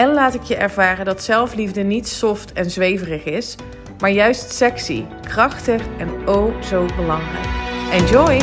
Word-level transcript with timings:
en 0.00 0.12
laat 0.12 0.34
ik 0.34 0.42
je 0.42 0.56
ervaren 0.56 1.04
dat 1.04 1.22
zelfliefde 1.22 1.82
niet 1.82 2.08
soft 2.08 2.52
en 2.52 2.70
zweverig 2.70 3.24
is, 3.24 3.56
maar 3.98 4.10
juist 4.10 4.52
sexy, 4.52 5.04
krachtig 5.22 5.82
en 5.98 6.28
oh 6.28 6.62
zo 6.62 6.86
belangrijk. 6.96 7.46
Enjoy! 7.92 8.40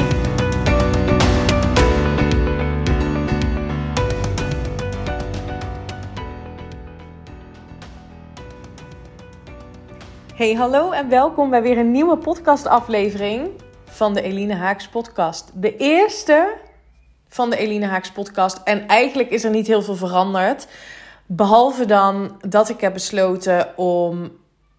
Hey, 10.36 10.54
hallo 10.54 10.92
en 10.92 11.10
welkom 11.10 11.50
bij 11.50 11.62
weer 11.62 11.78
een 11.78 11.92
nieuwe 11.92 12.18
podcastaflevering 12.18 13.50
van 13.86 14.14
de 14.14 14.22
Eline 14.22 14.56
Haaks 14.56 14.88
podcast. 14.88 15.52
De 15.54 15.78
eerste 15.78 16.54
van 17.28 17.50
de 17.50 17.58
Eline 17.58 17.86
Haaks 17.86 18.12
podcast. 18.12 18.62
En 18.64 18.88
eigenlijk 18.88 19.30
is 19.30 19.44
er 19.44 19.52
niet 19.52 19.68
heel 19.68 19.82
veel 19.82 19.96
veranderd. 19.96 20.68
Behalve 21.28 21.86
dan 21.86 22.42
dat 22.48 22.70
ik 22.70 22.82
heb 22.82 22.94
besloten 22.94 23.78
om 23.78 24.32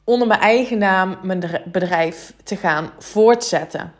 onder 0.04 0.28
mijn 0.28 0.40
eigen 0.40 0.78
naam 0.78 1.18
mijn 1.22 1.62
bedrijf 1.64 2.32
te 2.44 2.56
gaan 2.56 2.90
voortzetten. 2.98 3.92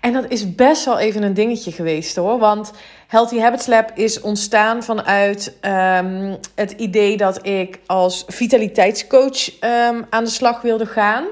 En 0.00 0.12
dat 0.12 0.24
is 0.28 0.54
best 0.54 0.84
wel 0.84 0.98
even 0.98 1.22
een 1.22 1.34
dingetje 1.34 1.72
geweest 1.72 2.16
hoor. 2.16 2.38
Want 2.38 2.72
Healthy 3.06 3.38
Habits 3.38 3.66
Lab 3.66 3.90
is 3.94 4.20
ontstaan 4.20 4.82
vanuit 4.82 5.56
um, 5.60 6.38
het 6.54 6.70
idee 6.70 7.16
dat 7.16 7.46
ik 7.46 7.78
als 7.86 8.24
vitaliteitscoach 8.26 9.62
um, 9.62 10.06
aan 10.10 10.24
de 10.24 10.30
slag 10.30 10.60
wilde 10.60 10.86
gaan. 10.86 11.24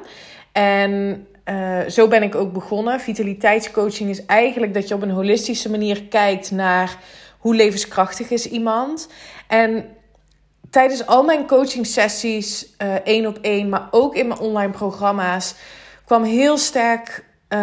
En 0.53 1.27
uh, 1.45 1.79
zo 1.89 2.09
ben 2.09 2.23
ik 2.23 2.35
ook 2.35 2.53
begonnen. 2.53 3.01
Vitaliteitscoaching 3.01 4.11
is 4.11 4.27
eigenlijk 4.27 4.75
dat 4.75 4.89
je 4.89 4.95
op 4.95 5.03
een 5.03 5.11
holistische 5.11 5.71
manier 5.71 6.03
kijkt 6.03 6.51
naar 6.51 6.99
hoe 7.39 7.55
levenskrachtig 7.55 8.31
is 8.31 8.47
iemand. 8.47 9.09
En 9.47 9.85
tijdens 10.73 11.07
al 11.07 11.23
mijn 11.23 11.47
coaching 11.47 11.87
sessies, 11.87 12.67
uh, 12.83 12.95
één 12.95 13.27
op 13.27 13.39
één, 13.41 13.69
maar 13.69 13.89
ook 13.91 14.15
in 14.15 14.29
mijn 14.29 14.41
online 14.41 14.73
programma's, 14.73 15.55
kwam 16.05 16.23
heel 16.23 16.59
sterk 16.59 17.25
uh, 17.49 17.59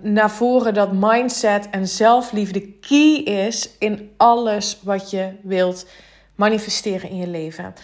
naar 0.00 0.30
voren 0.30 0.74
dat 0.74 0.92
mindset 0.92 1.70
en 1.70 1.88
zelfliefde 1.88 2.72
key 2.72 3.14
is 3.14 3.70
in 3.78 4.10
alles 4.16 4.80
wat 4.82 5.10
je 5.10 5.32
wilt 5.42 5.86
manifesteren 6.34 7.10
in 7.10 7.16
je 7.16 7.26
leven. 7.26 7.74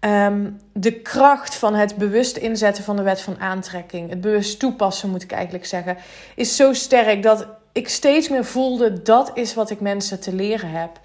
Um, 0.00 0.60
de 0.72 1.00
kracht 1.00 1.54
van 1.54 1.74
het 1.74 1.96
bewust 1.96 2.36
inzetten 2.36 2.84
van 2.84 2.96
de 2.96 3.02
wet 3.02 3.20
van 3.20 3.40
aantrekking, 3.40 4.10
het 4.10 4.20
bewust 4.20 4.58
toepassen 4.58 5.10
moet 5.10 5.22
ik 5.22 5.32
eigenlijk 5.32 5.66
zeggen, 5.66 5.96
is 6.34 6.56
zo 6.56 6.72
sterk 6.72 7.22
dat 7.22 7.46
ik 7.72 7.88
steeds 7.88 8.28
meer 8.28 8.44
voelde 8.44 9.02
dat 9.02 9.30
is 9.34 9.54
wat 9.54 9.70
ik 9.70 9.80
mensen 9.80 10.20
te 10.20 10.32
leren 10.34 10.70
heb. 10.70 11.00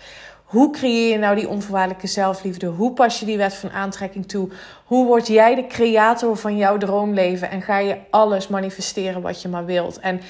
Hoe 0.50 0.72
creëer 0.72 1.12
je 1.12 1.18
nou 1.18 1.36
die 1.36 1.50
onvoorwaardelijke 1.50 2.08
zelfliefde? 2.08 2.66
Hoe 2.66 2.94
pas 2.94 3.20
je 3.20 3.26
die 3.26 3.38
wet 3.38 3.54
van 3.54 3.72
aantrekking 3.72 4.28
toe? 4.28 4.50
Hoe 4.86 5.06
word 5.06 5.28
jij 5.28 5.56
de 5.56 5.68
creator 5.68 6.38
van 6.38 6.58
jouw 6.58 6.78
droomleven 6.78 7.50
en 7.50 7.62
ga 7.62 7.78
je 7.78 7.98
alles 8.10 8.48
manifesteren 8.48 9.22
wat 9.22 9.42
je 9.42 9.48
maar 9.48 9.66
wilt? 9.66 10.00
En 10.00 10.22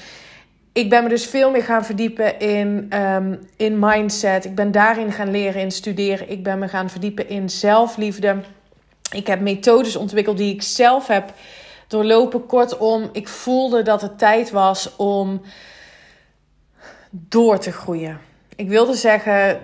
ik 0.72 0.90
ben 0.90 1.02
me 1.02 1.08
dus 1.08 1.26
veel 1.26 1.50
meer 1.50 1.62
gaan 1.62 1.84
verdiepen 1.84 2.38
in, 2.38 2.98
um, 2.98 3.38
in 3.56 3.78
mindset. 3.78 4.44
Ik 4.44 4.54
ben 4.54 4.72
daarin 4.72 5.12
gaan 5.12 5.30
leren, 5.30 5.60
in 5.60 5.70
studeren. 5.70 6.30
Ik 6.30 6.42
ben 6.42 6.58
me 6.58 6.68
gaan 6.68 6.90
verdiepen 6.90 7.28
in 7.28 7.50
zelfliefde. 7.50 8.36
Ik 9.12 9.26
heb 9.26 9.40
methodes 9.40 9.96
ontwikkeld 9.96 10.36
die 10.36 10.54
ik 10.54 10.62
zelf 10.62 11.06
heb 11.06 11.32
doorlopen. 11.88 12.46
Kortom, 12.46 13.08
ik 13.12 13.28
voelde 13.28 13.82
dat 13.82 14.00
het 14.00 14.18
tijd 14.18 14.50
was 14.50 14.96
om 14.96 15.40
door 17.10 17.58
te 17.58 17.72
groeien. 17.72 18.20
Ik 18.56 18.68
wilde 18.68 18.94
zeggen 18.94 19.60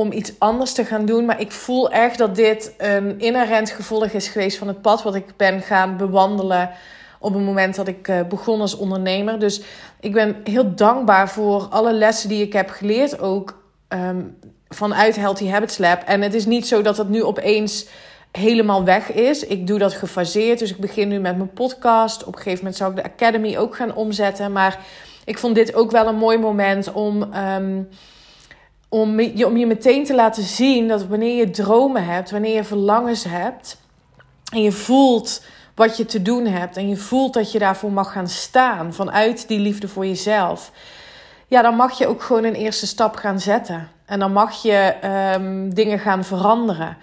om 0.00 0.12
iets 0.12 0.32
anders 0.38 0.72
te 0.72 0.84
gaan 0.84 1.04
doen. 1.04 1.24
Maar 1.24 1.40
ik 1.40 1.52
voel 1.52 1.90
echt 1.90 2.18
dat 2.18 2.34
dit 2.34 2.74
een 2.78 3.18
inherent 3.18 3.70
gevolg 3.70 4.06
is 4.06 4.28
geweest 4.28 4.58
van 4.58 4.68
het 4.68 4.82
pad 4.82 5.02
wat 5.02 5.14
ik 5.14 5.36
ben 5.36 5.60
gaan 5.60 5.96
bewandelen 5.96 6.70
op 7.18 7.34
het 7.34 7.42
moment 7.42 7.74
dat 7.74 7.88
ik 7.88 8.08
uh, 8.08 8.20
begon 8.28 8.60
als 8.60 8.76
ondernemer. 8.76 9.38
Dus 9.38 9.62
ik 10.00 10.12
ben 10.12 10.36
heel 10.44 10.74
dankbaar 10.74 11.28
voor 11.28 11.66
alle 11.70 11.92
lessen 11.92 12.28
die 12.28 12.42
ik 12.42 12.52
heb 12.52 12.70
geleerd, 12.70 13.20
ook 13.20 13.62
um, 13.88 14.38
vanuit 14.68 15.16
Healthy 15.16 15.48
Habits 15.48 15.78
Lab. 15.78 16.02
En 16.02 16.22
het 16.22 16.34
is 16.34 16.46
niet 16.46 16.66
zo 16.66 16.82
dat 16.82 16.96
het 16.96 17.08
nu 17.08 17.22
opeens 17.22 17.86
helemaal 18.32 18.84
weg 18.84 19.12
is. 19.12 19.46
Ik 19.46 19.66
doe 19.66 19.78
dat 19.78 19.94
gefaseerd, 19.94 20.58
dus 20.58 20.70
ik 20.70 20.80
begin 20.80 21.08
nu 21.08 21.18
met 21.18 21.36
mijn 21.36 21.52
podcast. 21.52 22.24
Op 22.24 22.34
een 22.34 22.42
gegeven 22.42 22.58
moment 22.58 22.76
zou 22.76 22.90
ik 22.90 22.96
de 22.96 23.10
Academy 23.10 23.56
ook 23.56 23.76
gaan 23.76 23.94
omzetten. 23.94 24.52
Maar 24.52 24.78
ik 25.24 25.38
vond 25.38 25.54
dit 25.54 25.74
ook 25.74 25.90
wel 25.90 26.06
een 26.06 26.16
mooi 26.16 26.38
moment 26.38 26.92
om... 26.92 27.34
Um, 27.34 27.88
om 29.00 29.20
je, 29.20 29.46
om 29.46 29.56
je 29.56 29.66
meteen 29.66 30.04
te 30.04 30.14
laten 30.14 30.42
zien 30.42 30.88
dat 30.88 31.06
wanneer 31.06 31.36
je 31.36 31.50
dromen 31.50 32.04
hebt, 32.04 32.30
wanneer 32.30 32.54
je 32.54 32.64
verlangens 32.64 33.24
hebt 33.24 33.80
en 34.52 34.62
je 34.62 34.72
voelt 34.72 35.44
wat 35.74 35.96
je 35.96 36.04
te 36.04 36.22
doen 36.22 36.46
hebt 36.46 36.76
en 36.76 36.88
je 36.88 36.96
voelt 36.96 37.34
dat 37.34 37.52
je 37.52 37.58
daarvoor 37.58 37.92
mag 37.92 38.12
gaan 38.12 38.28
staan 38.28 38.94
vanuit 38.94 39.48
die 39.48 39.58
liefde 39.58 39.88
voor 39.88 40.06
jezelf, 40.06 40.72
ja, 41.46 41.62
dan 41.62 41.76
mag 41.76 41.98
je 41.98 42.06
ook 42.06 42.22
gewoon 42.22 42.44
een 42.44 42.54
eerste 42.54 42.86
stap 42.86 43.16
gaan 43.16 43.40
zetten. 43.40 43.88
En 44.06 44.18
dan 44.18 44.32
mag 44.32 44.62
je 44.62 44.94
um, 45.34 45.74
dingen 45.74 45.98
gaan 45.98 46.24
veranderen. 46.24 46.96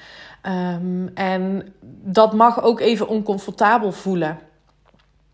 Um, 0.75 1.11
en 1.13 1.73
dat 2.01 2.33
mag 2.33 2.63
ook 2.63 2.79
even 2.79 3.07
oncomfortabel 3.07 3.91
voelen. 3.91 4.39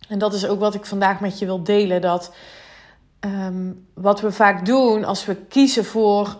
En 0.07 0.19
dat 0.19 0.33
is 0.33 0.47
ook 0.47 0.59
wat 0.59 0.73
ik 0.73 0.85
vandaag 0.85 1.19
met 1.19 1.39
je 1.39 1.45
wil 1.45 1.63
delen. 1.63 2.01
Dat 2.01 2.33
um, 3.19 3.87
wat 3.93 4.21
we 4.21 4.31
vaak 4.31 4.65
doen 4.65 5.05
als 5.05 5.25
we 5.25 5.35
kiezen 5.35 5.85
voor 5.85 6.37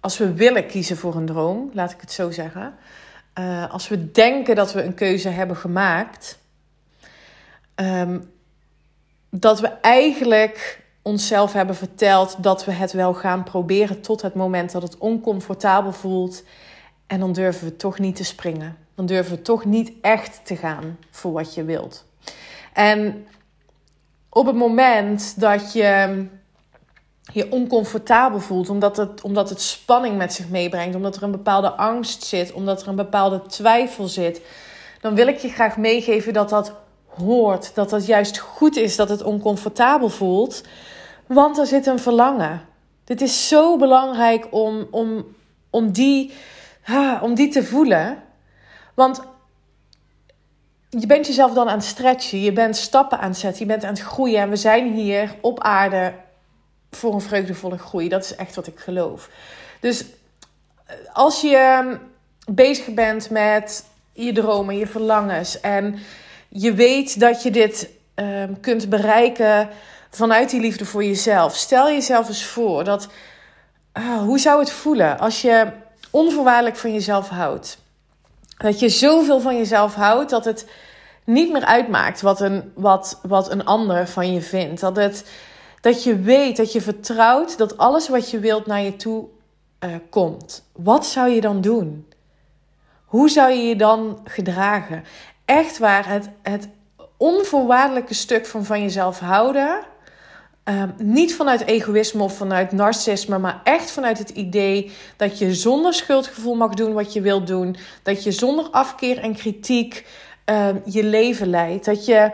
als 0.00 0.18
we 0.18 0.32
willen 0.32 0.66
kiezen 0.66 0.96
voor 0.96 1.14
een 1.14 1.26
droom, 1.26 1.70
laat 1.72 1.92
ik 1.92 2.00
het 2.00 2.12
zo 2.12 2.30
zeggen. 2.30 2.74
Uh, 3.38 3.72
als 3.72 3.88
we 3.88 4.10
denken 4.10 4.54
dat 4.54 4.72
we 4.72 4.82
een 4.82 4.94
keuze 4.94 5.28
hebben 5.28 5.56
gemaakt, 5.56 6.38
um, 7.74 8.30
dat 9.30 9.60
we 9.60 9.68
eigenlijk 9.68 10.82
onszelf 11.02 11.52
hebben 11.52 11.76
verteld 11.76 12.42
dat 12.42 12.64
we 12.64 12.72
het 12.72 12.92
wel 12.92 13.14
gaan 13.14 13.44
proberen 13.44 14.00
tot 14.00 14.22
het 14.22 14.34
moment 14.34 14.72
dat 14.72 14.82
het 14.82 14.98
oncomfortabel 14.98 15.92
voelt. 15.92 16.44
En 17.06 17.20
dan 17.20 17.32
durven 17.32 17.66
we 17.66 17.76
toch 17.76 17.98
niet 17.98 18.16
te 18.16 18.24
springen. 18.24 18.76
Dan 18.94 19.06
durven 19.06 19.36
we 19.36 19.42
toch 19.42 19.64
niet 19.64 19.92
echt 20.00 20.40
te 20.44 20.56
gaan 20.56 20.98
voor 21.10 21.32
wat 21.32 21.54
je 21.54 21.64
wilt. 21.64 22.04
En 22.72 23.26
op 24.28 24.46
het 24.46 24.56
moment 24.56 25.40
dat 25.40 25.72
je 25.72 26.24
je 27.32 27.52
oncomfortabel 27.52 28.40
voelt, 28.40 28.68
omdat 28.68 28.96
het, 28.96 29.22
omdat 29.22 29.48
het 29.48 29.60
spanning 29.60 30.16
met 30.16 30.32
zich 30.32 30.48
meebrengt, 30.48 30.94
omdat 30.94 31.16
er 31.16 31.22
een 31.22 31.30
bepaalde 31.30 31.70
angst 31.70 32.22
zit, 32.22 32.52
omdat 32.52 32.82
er 32.82 32.88
een 32.88 32.96
bepaalde 32.96 33.42
twijfel 33.42 34.08
zit, 34.08 34.40
dan 35.00 35.14
wil 35.14 35.26
ik 35.26 35.38
je 35.38 35.48
graag 35.48 35.76
meegeven 35.76 36.32
dat 36.32 36.48
dat 36.48 36.72
hoort, 37.06 37.74
dat 37.74 37.90
dat 37.90 38.06
juist 38.06 38.38
goed 38.38 38.76
is 38.76 38.96
dat 38.96 39.08
het 39.08 39.22
oncomfortabel 39.22 40.08
voelt, 40.08 40.62
want 41.26 41.58
er 41.58 41.66
zit 41.66 41.86
een 41.86 41.98
verlangen. 41.98 42.60
Dit 43.04 43.20
is 43.20 43.48
zo 43.48 43.76
belangrijk 43.76 44.46
om, 44.50 44.86
om, 44.90 45.26
om, 45.70 45.92
die, 45.92 46.32
om 47.20 47.34
die 47.34 47.48
te 47.48 47.64
voelen. 47.64 48.22
Want 48.94 49.22
je 50.88 51.06
bent 51.06 51.26
jezelf 51.26 51.52
dan 51.52 51.68
aan 51.68 51.76
het 51.76 51.86
stretchen, 51.86 52.40
je 52.40 52.52
bent 52.52 52.76
stappen 52.76 53.18
aan 53.18 53.28
het 53.28 53.38
zetten, 53.38 53.60
je 53.60 53.66
bent 53.66 53.84
aan 53.84 53.92
het 53.92 54.02
groeien. 54.02 54.40
En 54.40 54.50
we 54.50 54.56
zijn 54.56 54.92
hier 54.92 55.34
op 55.40 55.60
aarde 55.60 56.14
voor 56.90 57.14
een 57.14 57.20
vreugdevolle 57.20 57.78
groei. 57.78 58.08
Dat 58.08 58.24
is 58.24 58.34
echt 58.34 58.54
wat 58.54 58.66
ik 58.66 58.78
geloof. 58.78 59.30
Dus 59.80 60.04
eh, 60.86 60.94
als 61.12 61.40
je 61.40 61.56
ehm, 61.56 61.96
bezig 62.50 62.94
bent 62.94 63.30
met 63.30 63.84
je 64.12 64.32
dromen, 64.32 64.76
je 64.76 64.86
verlangens 64.86 65.60
en 65.60 65.98
je 66.48 66.74
weet 66.74 67.20
dat 67.20 67.42
je 67.42 67.50
dit 67.50 67.88
um, 68.14 68.60
kunt 68.60 68.88
bereiken 68.88 69.68
vanuit 70.10 70.50
die 70.50 70.60
liefde 70.60 70.84
voor 70.84 71.04
jezelf. 71.04 71.54
Stel 71.56 71.88
jezelf 71.88 72.28
eens 72.28 72.44
voor 72.44 72.84
dat 72.84 73.08
uh, 73.98 74.18
hoe 74.18 74.38
zou 74.38 74.60
het 74.60 74.70
voelen 74.70 75.18
als 75.18 75.42
je 75.42 75.66
onvoorwaardelijk 76.10 76.76
van 76.76 76.92
jezelf 76.92 77.28
houdt? 77.28 77.78
Dat 78.58 78.78
je 78.78 78.88
zoveel 78.88 79.40
van 79.40 79.56
jezelf 79.56 79.94
houdt 79.94 80.30
dat 80.30 80.44
het 80.44 80.66
niet 81.24 81.52
meer 81.52 81.64
uitmaakt 81.64 82.20
wat 82.20 82.40
een, 82.40 82.72
wat, 82.74 83.18
wat 83.22 83.50
een 83.50 83.64
ander 83.64 84.08
van 84.08 84.32
je 84.32 84.40
vindt. 84.40 84.80
Dat 84.80 84.96
het 84.96 85.24
dat 85.88 86.04
je 86.04 86.18
weet, 86.18 86.56
dat 86.56 86.72
je 86.72 86.80
vertrouwt 86.80 87.58
dat 87.58 87.78
alles 87.78 88.08
wat 88.08 88.30
je 88.30 88.38
wilt 88.38 88.66
naar 88.66 88.82
je 88.82 88.96
toe 88.96 89.26
uh, 89.84 89.90
komt. 90.10 90.68
Wat 90.72 91.06
zou 91.06 91.28
je 91.30 91.40
dan 91.40 91.60
doen? 91.60 92.06
hoe 93.08 93.28
zou 93.28 93.52
je 93.52 93.62
je 93.62 93.76
dan 93.76 94.20
gedragen? 94.24 95.04
Echt 95.44 95.78
waar, 95.78 96.08
het, 96.08 96.28
het 96.42 96.68
onvoorwaardelijke 97.16 98.14
stuk 98.14 98.46
van 98.46 98.64
van 98.64 98.82
jezelf 98.82 99.18
houden. 99.18 99.80
Ehm, 100.64 100.88
niet 100.96 101.34
vanuit 101.34 101.64
egoïsme 101.64 102.22
of 102.22 102.36
vanuit 102.36 102.72
narcisme, 102.72 103.38
maar 103.38 103.60
echt 103.64 103.90
vanuit 103.90 104.18
het 104.18 104.30
idee 104.30 104.92
dat 105.16 105.38
je 105.38 105.54
zonder 105.54 105.94
schuldgevoel 105.94 106.54
mag 106.54 106.74
doen 106.74 106.92
wat 106.92 107.12
je 107.12 107.20
wilt 107.20 107.46
doen. 107.46 107.76
Dat 108.02 108.24
je 108.24 108.32
zonder 108.32 108.68
afkeer 108.70 109.18
en 109.18 109.34
kritiek 109.34 110.06
ehm, 110.44 110.76
je 110.84 111.04
leven 111.04 111.50
leidt. 111.50 111.84
Dat 111.84 112.06
je 112.06 112.30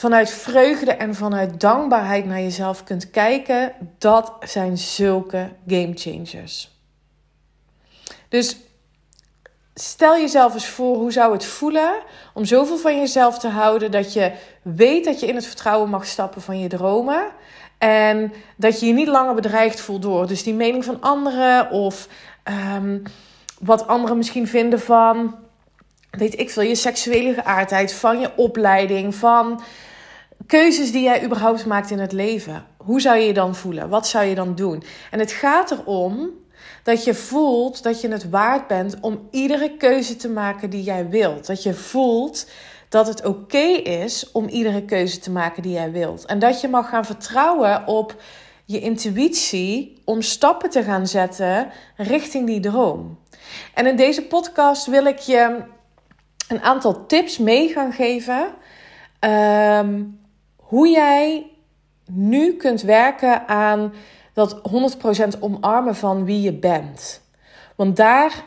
vanuit 0.00 0.30
vreugde 0.30 0.92
en 0.92 1.14
vanuit 1.14 1.60
dankbaarheid 1.60 2.24
naar 2.24 2.40
jezelf 2.40 2.84
kunt 2.84 3.10
kijken. 3.10 3.72
Dat 3.98 4.32
zijn 4.40 4.78
zulke 4.78 5.48
game 5.66 5.92
changers. 5.94 6.70
Dus 8.28 8.56
stel 9.74 10.16
jezelf 10.16 10.54
eens 10.54 10.66
voor 10.66 10.96
hoe 10.96 11.12
zou 11.12 11.32
het 11.32 11.44
voelen 11.44 11.92
om 12.34 12.44
zoveel 12.44 12.76
van 12.78 12.98
jezelf 12.98 13.38
te 13.38 13.48
houden 13.48 13.90
dat 13.90 14.12
je 14.12 14.32
weet 14.62 15.04
dat 15.04 15.20
je 15.20 15.26
in 15.26 15.34
het 15.34 15.46
vertrouwen 15.46 15.90
mag 15.90 16.06
stappen 16.06 16.42
van 16.42 16.58
je 16.58 16.68
dromen. 16.68 17.26
En 17.78 18.32
dat 18.56 18.80
je 18.80 18.86
je 18.86 18.92
niet 18.92 19.08
langer 19.08 19.34
bedreigd 19.34 19.80
voelt 19.80 20.02
door 20.02 20.26
dus 20.26 20.42
die 20.42 20.54
mening 20.54 20.84
van 20.84 21.00
anderen 21.00 21.70
of 21.70 22.08
ehm, 22.42 22.98
wat 23.58 23.86
anderen 23.86 24.16
misschien 24.16 24.48
vinden 24.48 24.80
van, 24.80 25.34
weet 26.10 26.38
ik 26.38 26.50
veel, 26.50 26.62
je 26.62 26.74
seksuele 26.74 27.34
geaardheid, 27.34 27.94
van 27.94 28.20
je 28.20 28.30
opleiding, 28.36 29.14
van 29.14 29.62
keuzes 30.46 30.92
die 30.92 31.02
jij 31.02 31.24
überhaupt 31.24 31.66
maakt 31.66 31.90
in 31.90 31.98
het 31.98 32.12
leven. 32.12 32.66
Hoe 32.76 33.00
zou 33.00 33.18
je 33.18 33.26
je 33.26 33.32
dan 33.32 33.54
voelen? 33.54 33.88
Wat 33.88 34.06
zou 34.06 34.24
je 34.24 34.34
dan 34.34 34.54
doen? 34.54 34.82
En 35.10 35.18
het 35.18 35.32
gaat 35.32 35.70
erom 35.70 36.30
dat 36.82 37.04
je 37.04 37.14
voelt 37.14 37.82
dat 37.82 38.00
je 38.00 38.08
het 38.08 38.30
waard 38.30 38.66
bent 38.66 39.00
om 39.00 39.28
iedere 39.30 39.76
keuze 39.76 40.16
te 40.16 40.28
maken 40.28 40.70
die 40.70 40.82
jij 40.82 41.08
wilt. 41.08 41.46
Dat 41.46 41.62
je 41.62 41.74
voelt 41.74 42.46
dat 42.88 43.06
het 43.06 43.24
oké 43.24 43.66
is 43.82 44.30
om 44.32 44.48
iedere 44.48 44.84
keuze 44.84 45.18
te 45.18 45.30
maken 45.30 45.62
die 45.62 45.72
jij 45.72 45.92
wilt. 45.92 46.24
En 46.24 46.38
dat 46.38 46.60
je 46.60 46.68
mag 46.68 46.88
gaan 46.88 47.04
vertrouwen 47.04 47.86
op 47.86 48.22
je 48.64 48.80
intuïtie 48.80 50.02
om 50.04 50.22
stappen 50.22 50.70
te 50.70 50.82
gaan 50.82 51.06
zetten 51.06 51.70
richting 51.96 52.46
die 52.46 52.60
droom. 52.60 53.18
En 53.74 53.86
in 53.86 53.96
deze 53.96 54.22
podcast 54.22 54.86
wil 54.86 55.04
ik 55.04 55.18
je 55.18 55.62
een 56.48 56.60
aantal 56.60 57.06
tips 57.06 57.38
mee 57.38 57.68
gaan 57.68 57.92
geven. 57.92 58.46
Um, 59.20 60.19
hoe 60.70 60.88
jij 60.88 61.46
nu 62.06 62.56
kunt 62.56 62.82
werken 62.82 63.48
aan 63.48 63.92
dat 64.32 64.60
100% 65.36 65.40
omarmen 65.40 65.96
van 65.96 66.24
wie 66.24 66.40
je 66.40 66.52
bent. 66.52 67.22
Want 67.76 67.96
daar 67.96 68.44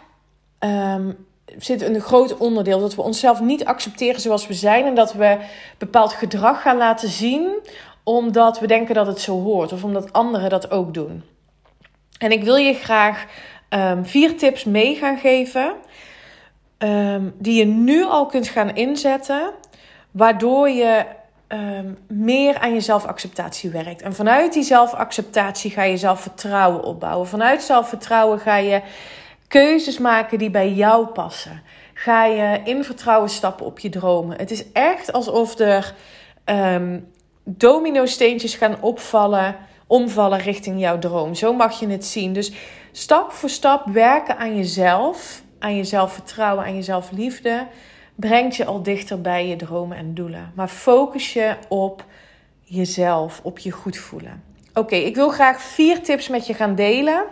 um, 0.60 1.26
zit 1.58 1.82
een 1.82 2.02
groot 2.02 2.38
onderdeel 2.38 2.80
dat 2.80 2.96
we 2.96 3.02
onszelf 3.02 3.42
niet 3.42 3.66
accepteren 3.66 4.22
zoals 4.22 4.48
we 4.48 4.54
zijn 4.54 4.86
en 4.86 4.96
dat 4.96 5.14
we 5.14 5.38
bepaald 5.78 6.14
gedrag 6.14 6.62
gaan 6.62 6.78
laten 6.78 7.10
zien 7.10 7.60
omdat 8.04 8.60
we 8.60 8.68
denken 8.68 8.96
dat 8.96 9.08
het 9.08 9.20
zo 9.20 9.42
hoort 9.42 9.72
of 9.72 9.84
omdat 9.84 10.14
anderen 10.14 10.50
dat 10.50 10.72
ook 10.72 10.94
doen. 10.94 11.24
En 12.18 12.32
ik 12.32 12.44
wil 12.44 12.56
je 12.56 12.74
graag 12.74 13.26
um, 13.70 14.06
vier 14.06 14.38
tips 14.38 14.64
mee 14.64 14.96
gaan 14.96 15.18
geven 15.18 15.74
um, 16.78 17.34
die 17.40 17.60
je 17.60 17.66
nu 17.66 18.04
al 18.04 18.26
kunt 18.26 18.48
gaan 18.48 18.76
inzetten, 18.76 19.52
waardoor 20.12 20.70
je 20.70 21.06
um, 21.54 21.98
meer 22.08 22.60
aan 22.60 22.74
je 22.74 22.82
zelfacceptatie 22.82 23.70
werkt. 23.70 24.02
En 24.02 24.14
vanuit 24.14 24.54
die 24.54 24.64
zelfacceptatie 24.64 25.72
ga 25.72 25.84
je 25.84 25.98
zelfvertrouwen 25.98 26.84
opbouwen. 26.84 27.28
Vanuit 27.28 27.64
zelfvertrouwen 27.64 28.40
ga 28.40 28.56
je 28.56 28.82
keuzes 29.48 29.98
maken 29.98 30.38
die 30.38 30.50
bij 30.50 30.72
jou 30.72 31.06
passen. 31.06 31.62
Ga 31.94 32.26
je 32.26 32.62
in 32.64 32.84
vertrouwen 32.84 33.30
stappen 33.30 33.66
op 33.66 33.80
je 33.80 33.90
dromen. 33.90 34.38
Het 34.38 34.52
is 34.52 34.72
echt 34.72 35.12
alsof 35.12 35.60
er 35.60 35.94
um, 36.46 37.12
domino-steentjes 37.44 38.56
gaan 38.56 38.78
opvallen, 38.82 39.56
omvallen 39.88 40.40
richting 40.40 40.80
jouw 40.80 41.00
droom. 41.00 41.36
Zo 41.36 41.54
mag 41.54 41.80
je 41.80 41.88
het 41.88 42.06
zien. 42.06 42.34
Dus 42.34 42.52
stap 42.92 43.32
voor 43.32 43.50
stap 43.50 43.86
werken 43.86 44.38
aan 44.38 44.56
jezelf, 44.56 45.42
aan 45.60 45.76
je 45.76 45.84
zelfvertrouwen, 45.84 46.66
aan 46.66 46.76
je 46.76 46.82
zelfliefde 46.82 47.68
brengt 48.16 48.56
je 48.56 48.66
al 48.66 48.84
dichter 48.84 49.22
bij 49.22 49.48
je 49.48 49.56
dromen 49.56 49.98
en 49.98 50.14
doelen. 50.14 50.52
Maar 50.56 50.68
focus 50.68 51.34
je 51.34 51.56
op 51.70 52.06
jezelf, 52.64 53.40
op 53.44 53.60
je 53.60 53.72
goed 53.72 53.98
voelen. 53.98 54.44
Oké, 54.74 54.96
ik 54.96 55.16
wil 55.16 55.30
graag 55.30 55.62
vier 55.62 56.02
tips 56.02 56.28
met 56.28 56.48
je 56.48 56.54
gaan 56.54 56.76
delen. 56.76 57.26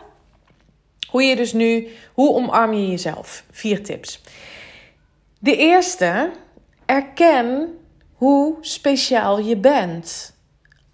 Hoe 1.10 1.24
je 1.24 1.36
dus 1.36 1.54
nu, 1.54 1.88
hoe 2.14 2.34
omarm 2.34 2.74
je 2.74 2.88
jezelf? 2.88 3.44
Vier 3.52 3.84
tips. 3.84 4.22
De 5.40 5.56
eerste, 5.56 6.32
erken 6.86 7.78
hoe 8.14 8.56
speciaal 8.62 9.40
je 9.40 9.58
bent. 9.58 10.36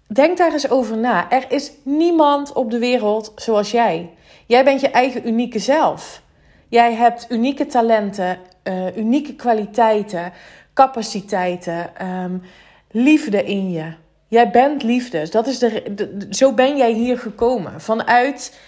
Denk 0.06 0.38
daar 0.38 0.52
eens 0.52 0.70
over 0.70 0.96
na. 0.96 1.30
Er 1.30 1.44
is 1.48 1.72
niemand 1.82 2.52
op 2.52 2.70
de 2.70 2.78
wereld 2.78 3.32
zoals 3.36 3.70
jij. 3.70 4.10
Jij 4.46 4.64
bent 4.64 4.80
je 4.80 4.90
eigen 4.90 5.28
unieke 5.28 5.58
zelf. 5.58 6.22
Jij 6.68 6.94
hebt 6.94 7.26
unieke 7.30 7.66
talenten, 7.66 8.38
uh, 8.68 8.96
unieke 8.96 9.34
kwaliteiten, 9.34 10.32
capaciteiten, 10.74 12.06
um, 12.06 12.42
liefde 12.90 13.44
in 13.44 13.70
je. 13.70 13.92
Jij 14.28 14.50
bent 14.50 14.82
liefde. 14.82 15.28
Dat 15.28 15.46
is 15.46 15.58
de, 15.58 16.26
zo 16.30 16.52
ben 16.52 16.76
jij 16.76 16.92
hier 16.92 17.18
gekomen. 17.18 17.80
Vanuit 17.80 18.58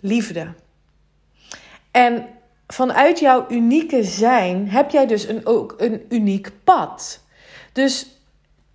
liefde. 0.00 0.46
En 1.90 2.26
vanuit 2.66 3.18
jouw 3.18 3.46
unieke 3.48 4.04
zijn 4.04 4.70
heb 4.70 4.90
jij 4.90 5.06
dus 5.06 5.28
een, 5.28 5.46
ook 5.46 5.74
een 5.78 6.04
uniek 6.08 6.50
pad. 6.64 7.20
Dus 7.72 8.15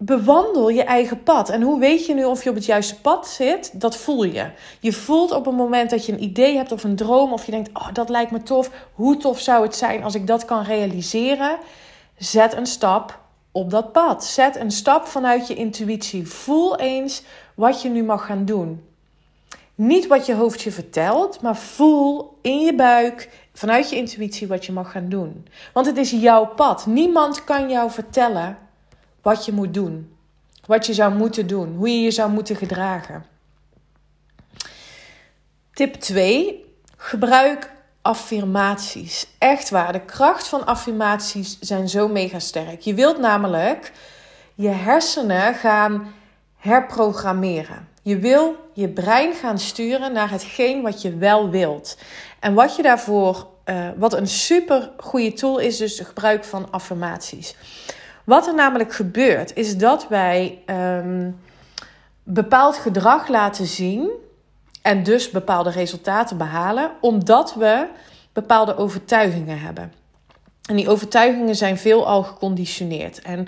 bewandel 0.03 0.69
je 0.69 0.83
eigen 0.83 1.23
pad. 1.23 1.49
En 1.49 1.61
hoe 1.61 1.79
weet 1.79 2.05
je 2.05 2.13
nu 2.13 2.23
of 2.23 2.43
je 2.43 2.49
op 2.49 2.55
het 2.55 2.65
juiste 2.65 3.01
pad 3.01 3.27
zit? 3.27 3.81
Dat 3.81 3.97
voel 3.97 4.23
je. 4.23 4.49
Je 4.79 4.93
voelt 4.93 5.31
op 5.31 5.45
het 5.45 5.55
moment 5.55 5.89
dat 5.89 6.05
je 6.05 6.11
een 6.11 6.23
idee 6.23 6.55
hebt 6.55 6.71
of 6.71 6.83
een 6.83 6.95
droom, 6.95 7.33
of 7.33 7.45
je 7.45 7.51
denkt: 7.51 7.69
Oh, 7.73 7.87
dat 7.93 8.09
lijkt 8.09 8.31
me 8.31 8.43
tof. 8.43 8.69
Hoe 8.93 9.17
tof 9.17 9.39
zou 9.39 9.63
het 9.63 9.75
zijn 9.75 10.03
als 10.03 10.15
ik 10.15 10.27
dat 10.27 10.45
kan 10.45 10.63
realiseren? 10.63 11.57
Zet 12.17 12.55
een 12.55 12.65
stap 12.65 13.19
op 13.51 13.69
dat 13.69 13.91
pad. 13.91 14.25
Zet 14.25 14.55
een 14.55 14.71
stap 14.71 15.05
vanuit 15.05 15.47
je 15.47 15.53
intuïtie. 15.53 16.27
Voel 16.27 16.77
eens 16.77 17.23
wat 17.55 17.81
je 17.81 17.89
nu 17.89 18.03
mag 18.03 18.25
gaan 18.25 18.45
doen. 18.45 18.83
Niet 19.75 20.07
wat 20.07 20.25
je 20.25 20.33
hoofd 20.33 20.61
je 20.61 20.71
vertelt, 20.71 21.41
maar 21.41 21.55
voel 21.55 22.37
in 22.41 22.59
je 22.59 22.75
buik, 22.75 23.29
vanuit 23.53 23.89
je 23.89 23.95
intuïtie, 23.95 24.47
wat 24.47 24.65
je 24.65 24.71
mag 24.71 24.91
gaan 24.91 25.09
doen. 25.09 25.47
Want 25.73 25.85
het 25.85 25.97
is 25.97 26.11
jouw 26.11 26.45
pad. 26.45 26.85
Niemand 26.85 27.43
kan 27.43 27.69
jou 27.69 27.91
vertellen 27.91 28.57
wat 29.21 29.45
je 29.45 29.51
moet 29.51 29.73
doen. 29.73 30.15
Wat 30.65 30.85
je 30.85 30.93
zou 30.93 31.13
moeten 31.13 31.47
doen. 31.47 31.75
Hoe 31.75 31.89
je 31.89 32.01
je 32.01 32.11
zou 32.11 32.31
moeten 32.31 32.55
gedragen. 32.55 33.25
Tip 35.73 35.93
2. 35.93 36.65
Gebruik 36.97 37.71
affirmaties. 38.01 39.27
Echt 39.37 39.69
waar. 39.69 39.93
De 39.93 40.05
kracht 40.05 40.47
van 40.47 40.65
affirmaties 40.65 41.59
zijn 41.59 41.89
zo 41.89 42.07
mega 42.07 42.39
sterk. 42.39 42.81
Je 42.81 42.93
wilt 42.93 43.19
namelijk 43.19 43.91
je 44.55 44.67
hersenen 44.67 45.53
gaan 45.53 46.13
herprogrammeren. 46.57 47.87
Je 48.01 48.17
wil 48.17 48.55
je 48.73 48.89
brein 48.89 49.33
gaan 49.33 49.59
sturen 49.59 50.13
naar 50.13 50.29
hetgeen 50.29 50.81
wat 50.81 51.01
je 51.01 51.15
wel 51.15 51.49
wilt. 51.49 51.97
En 52.39 52.53
wat 52.53 52.75
je 52.75 52.81
daarvoor, 52.81 53.47
uh, 53.65 53.87
wat 53.95 54.13
een 54.13 54.27
super 54.27 54.91
goede 54.97 55.33
tool 55.33 55.57
is, 55.57 55.77
dus 55.77 55.97
het 55.97 56.07
gebruik 56.07 56.43
van 56.43 56.71
affirmaties. 56.71 57.55
Wat 58.31 58.47
er 58.47 58.55
namelijk 58.55 58.93
gebeurt, 58.93 59.55
is 59.55 59.77
dat 59.77 60.07
wij 60.07 60.63
um, 60.65 61.39
bepaald 62.23 62.75
gedrag 62.75 63.27
laten 63.27 63.65
zien 63.65 64.09
en 64.81 65.03
dus 65.03 65.29
bepaalde 65.29 65.69
resultaten 65.69 66.37
behalen, 66.37 66.91
omdat 67.01 67.53
we 67.53 67.87
bepaalde 68.33 68.77
overtuigingen 68.77 69.59
hebben. 69.59 69.93
En 70.69 70.75
die 70.75 70.89
overtuigingen 70.89 71.55
zijn 71.55 71.77
veelal 71.77 72.23
geconditioneerd. 72.23 73.21
En 73.21 73.47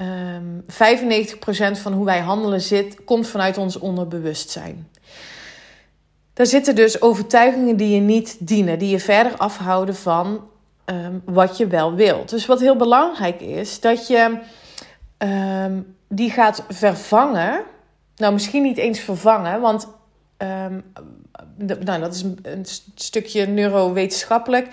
um, 0.00 0.64
ehm, 0.66 1.76
95% 1.76 1.80
van 1.80 1.92
hoe 1.92 2.04
wij 2.04 2.20
handelen 2.20 2.60
zit, 2.60 3.04
komt 3.04 3.26
vanuit 3.26 3.58
ons 3.58 3.78
onderbewustzijn. 3.78 4.88
Daar 6.32 6.46
zitten 6.46 6.74
dus 6.74 7.02
overtuigingen 7.02 7.76
die 7.76 7.94
je 7.94 8.00
niet 8.00 8.36
dienen, 8.38 8.78
die 8.78 8.90
je 8.90 9.00
verder 9.00 9.36
afhouden 9.36 9.96
van 9.96 10.48
um, 10.90 11.22
wat 11.24 11.56
je 11.56 11.66
wel 11.66 11.94
wilt. 11.94 12.30
Dus 12.30 12.46
wat 12.46 12.60
heel 12.60 12.76
belangrijk 12.76 13.40
is, 13.40 13.80
dat 13.80 14.06
je 14.06 14.38
um, 15.18 15.96
die 16.08 16.30
gaat 16.30 16.64
vervangen. 16.68 17.62
Nou, 18.16 18.32
misschien 18.32 18.62
niet 18.62 18.78
eens 18.78 19.00
vervangen, 19.00 19.60
want 19.60 19.88
um, 20.38 20.84
nou, 21.56 22.00
dat 22.00 22.14
is 22.14 22.22
een, 22.22 22.38
een 22.42 22.64
stukje 22.94 23.46
neurowetenschappelijk. 23.46 24.68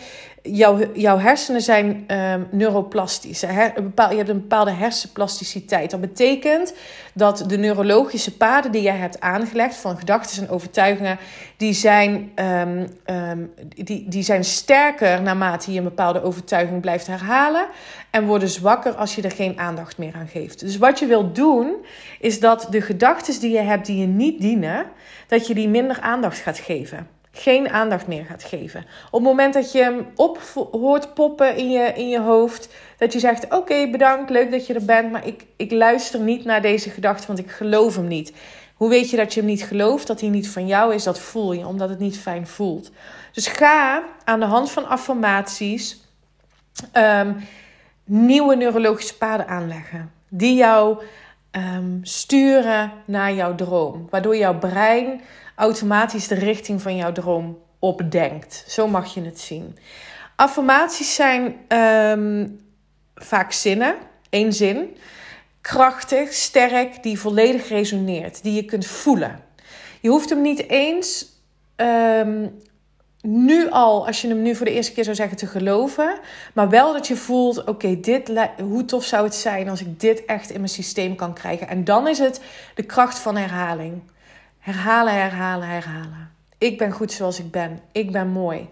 Jouw, 0.51 0.79
jouw 0.93 1.17
hersenen 1.17 1.61
zijn 1.61 2.05
um, 2.07 2.47
neuroplastisch. 2.51 3.41
Her, 3.41 3.73
bepaal, 3.73 4.09
je 4.09 4.17
hebt 4.17 4.29
een 4.29 4.41
bepaalde 4.41 4.71
hersenplasticiteit. 4.71 5.91
Dat 5.91 6.01
betekent 6.01 6.73
dat 7.13 7.43
de 7.47 7.57
neurologische 7.57 8.37
paden 8.37 8.71
die 8.71 8.81
jij 8.81 8.95
hebt 8.95 9.19
aangelegd 9.19 9.75
van 9.75 9.97
gedachten 9.97 10.43
en 10.43 10.49
overtuigingen, 10.49 11.17
die 11.57 11.73
zijn, 11.73 12.31
um, 12.35 12.87
um, 13.15 13.53
die, 13.75 14.05
die 14.07 14.23
zijn 14.23 14.43
sterker 14.43 15.21
naarmate 15.21 15.71
je 15.71 15.77
een 15.77 15.83
bepaalde 15.83 16.23
overtuiging 16.23 16.81
blijft 16.81 17.07
herhalen 17.07 17.65
en 18.09 18.25
worden 18.25 18.49
zwakker 18.49 18.93
als 18.93 19.15
je 19.15 19.21
er 19.21 19.31
geen 19.31 19.59
aandacht 19.59 19.97
meer 19.97 20.13
aan 20.15 20.27
geeft. 20.27 20.59
Dus 20.59 20.77
wat 20.77 20.99
je 20.99 21.05
wilt 21.05 21.35
doen, 21.35 21.75
is 22.19 22.39
dat 22.39 22.67
de 22.69 22.81
gedachten 22.81 23.39
die 23.39 23.51
je 23.51 23.61
hebt 23.61 23.85
die 23.85 23.97
je 23.97 24.07
niet 24.07 24.41
dienen, 24.41 24.85
dat 25.27 25.47
je 25.47 25.53
die 25.53 25.69
minder 25.69 25.99
aandacht 26.01 26.37
gaat 26.37 26.59
geven. 26.59 27.16
Geen 27.39 27.69
aandacht 27.69 28.07
meer 28.07 28.25
gaat 28.25 28.43
geven. 28.43 28.85
Op 29.05 29.11
het 29.11 29.21
moment 29.21 29.53
dat 29.53 29.71
je 29.71 29.81
hem 29.81 30.07
op 30.15 30.39
hoort 30.71 31.13
poppen 31.13 31.55
in 31.55 31.71
je, 31.71 31.93
in 31.95 32.09
je 32.09 32.19
hoofd, 32.19 32.69
dat 32.97 33.13
je 33.13 33.19
zegt: 33.19 33.53
Oké, 33.53 33.89
bedankt, 33.89 34.29
leuk 34.29 34.51
dat 34.51 34.67
je 34.67 34.73
er 34.73 34.85
bent, 34.85 35.11
maar 35.11 35.27
ik, 35.27 35.45
ik 35.55 35.71
luister 35.71 36.19
niet 36.19 36.45
naar 36.45 36.61
deze 36.61 36.89
gedachte, 36.89 37.27
want 37.27 37.39
ik 37.39 37.51
geloof 37.51 37.95
hem 37.95 38.07
niet. 38.07 38.33
Hoe 38.75 38.89
weet 38.89 39.09
je 39.09 39.17
dat 39.17 39.33
je 39.33 39.39
hem 39.39 39.49
niet 39.49 39.63
gelooft, 39.63 40.07
dat 40.07 40.19
hij 40.19 40.29
niet 40.29 40.49
van 40.49 40.67
jou 40.67 40.93
is? 40.93 41.03
Dat 41.03 41.19
voel 41.19 41.53
je, 41.53 41.67
omdat 41.67 41.89
het 41.89 41.99
niet 41.99 42.17
fijn 42.17 42.47
voelt. 42.47 42.91
Dus 43.31 43.47
ga 43.47 44.03
aan 44.23 44.39
de 44.39 44.45
hand 44.45 44.71
van 44.71 44.87
affirmaties 44.87 46.01
um, 46.93 47.47
nieuwe 48.03 48.55
neurologische 48.55 49.17
paden 49.17 49.47
aanleggen. 49.47 50.11
Die 50.29 50.55
jou 50.55 51.03
um, 51.51 51.99
sturen 52.03 52.91
naar 53.05 53.33
jouw 53.33 53.55
droom. 53.55 54.07
Waardoor 54.09 54.37
jouw 54.37 54.57
brein 54.57 55.21
automatisch 55.57 56.27
de 56.27 56.35
richting 56.35 56.81
van 56.81 56.95
jouw 56.95 57.11
droom 57.11 57.57
opdenkt. 57.79 58.63
Zo 58.67 58.87
mag 58.87 59.13
je 59.13 59.21
het 59.21 59.39
zien. 59.39 59.77
Affirmaties 60.35 61.15
zijn 61.15 61.55
um, 61.67 62.59
vaak 63.15 63.51
zinnen, 63.51 63.95
één 64.29 64.53
zin. 64.53 64.97
Krachtig, 65.61 66.33
sterk, 66.33 67.03
die 67.03 67.19
volledig 67.19 67.67
resoneert, 67.67 68.43
die 68.43 68.53
je 68.53 68.65
kunt 68.65 68.85
voelen. 68.85 69.39
Je 70.01 70.09
hoeft 70.09 70.29
hem 70.29 70.41
niet 70.41 70.69
eens 70.69 71.25
um, 71.75 72.59
nu 73.21 73.69
al, 73.69 74.05
als 74.05 74.21
je 74.21 74.27
hem 74.27 74.41
nu 74.41 74.55
voor 74.55 74.65
de 74.65 74.71
eerste 74.71 74.93
keer 74.93 75.03
zou 75.03 75.15
zeggen, 75.15 75.37
te 75.37 75.47
geloven. 75.47 76.19
Maar 76.53 76.69
wel 76.69 76.93
dat 76.93 77.07
je 77.07 77.15
voelt, 77.15 77.63
oké, 77.63 77.99
dit 77.99 78.31
hoe 78.59 78.85
tof 78.85 79.05
zou 79.05 79.23
het 79.23 79.35
zijn 79.35 79.69
als 79.69 79.81
ik 79.81 79.99
dit 79.99 80.25
echt 80.25 80.49
in 80.49 80.59
mijn 80.59 80.69
systeem 80.69 81.15
kan 81.15 81.33
krijgen. 81.33 81.67
En 81.67 81.83
dan 81.83 82.07
is 82.07 82.19
het 82.19 82.41
de 82.75 82.83
kracht 82.83 83.19
van 83.19 83.37
herhaling. 83.37 84.01
Herhalen, 84.67 85.13
herhalen, 85.13 85.67
herhalen. 85.67 86.31
Ik 86.57 86.77
ben 86.77 86.91
goed 86.91 87.11
zoals 87.11 87.39
ik 87.39 87.51
ben. 87.51 87.79
Ik 87.91 88.11
ben 88.11 88.27
mooi. 88.27 88.69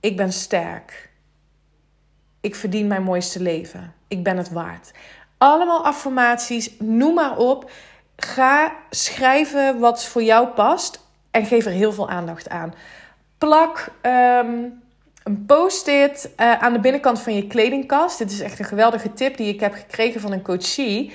Ik 0.00 0.16
ben 0.16 0.32
sterk. 0.32 1.10
Ik 2.40 2.54
verdien 2.54 2.86
mijn 2.86 3.02
mooiste 3.02 3.42
leven. 3.42 3.94
Ik 4.08 4.22
ben 4.22 4.36
het 4.36 4.50
waard. 4.50 4.92
Allemaal 5.38 5.84
affirmaties, 5.84 6.78
noem 6.78 7.14
maar 7.14 7.36
op. 7.36 7.70
Ga 8.16 8.72
schrijven 8.90 9.78
wat 9.78 10.04
voor 10.04 10.22
jou 10.22 10.48
past 10.48 11.08
en 11.30 11.46
geef 11.46 11.64
er 11.64 11.72
heel 11.72 11.92
veel 11.92 12.08
aandacht 12.08 12.48
aan 12.48 12.74
plak 13.38 13.88
um, 14.02 14.82
een 15.24 15.46
post-it 15.46 16.30
uh, 16.40 16.62
aan 16.62 16.72
de 16.72 16.80
binnenkant 16.80 17.20
van 17.20 17.34
je 17.34 17.46
kledingkast. 17.46 18.18
Dit 18.18 18.30
is 18.30 18.40
echt 18.40 18.58
een 18.58 18.64
geweldige 18.64 19.12
tip 19.12 19.36
die 19.36 19.48
ik 19.48 19.60
heb 19.60 19.74
gekregen 19.74 20.20
van 20.20 20.32
een 20.32 20.42
coachie. 20.42 21.12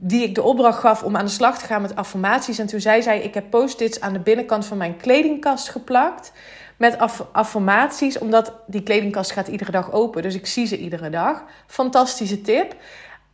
Die 0.00 0.22
ik 0.22 0.34
de 0.34 0.42
opdracht 0.42 0.78
gaf 0.78 1.02
om 1.02 1.16
aan 1.16 1.24
de 1.24 1.30
slag 1.30 1.58
te 1.58 1.64
gaan 1.64 1.82
met 1.82 1.96
affirmaties. 1.96 2.58
En 2.58 2.66
toen 2.66 2.80
zei 2.80 3.02
zij: 3.02 3.20
Ik 3.20 3.34
heb 3.34 3.50
post-its 3.50 4.00
aan 4.00 4.12
de 4.12 4.18
binnenkant 4.18 4.66
van 4.66 4.76
mijn 4.76 4.96
kledingkast 4.96 5.68
geplakt. 5.68 6.32
Met 6.76 6.98
affirmaties, 7.32 8.18
omdat 8.18 8.52
die 8.66 8.82
kledingkast 8.82 9.30
gaat 9.30 9.48
iedere 9.48 9.70
dag 9.70 9.92
open. 9.92 10.22
Dus 10.22 10.34
ik 10.34 10.46
zie 10.46 10.66
ze 10.66 10.78
iedere 10.78 11.10
dag. 11.10 11.44
Fantastische 11.66 12.40
tip. 12.40 12.74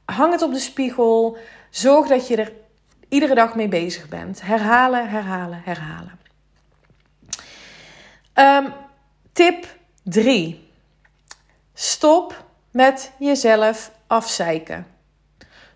Hang 0.04 0.32
het 0.32 0.42
op 0.42 0.52
de 0.52 0.58
spiegel. 0.58 1.36
Zorg 1.70 2.08
dat 2.08 2.28
je 2.28 2.36
er 2.36 2.52
iedere 3.08 3.34
dag 3.34 3.54
mee 3.54 3.68
bezig 3.68 4.08
bent. 4.08 4.42
Herhalen, 4.42 5.08
herhalen, 5.08 5.62
herhalen. 5.64 6.20
Um, 8.34 8.72
tip 9.32 9.66
3. 10.02 10.68
Stop 11.74 12.44
met 12.70 13.10
jezelf 13.18 13.90
afzeiken. 14.06 14.86